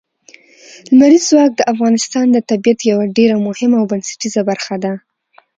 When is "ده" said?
4.83-4.93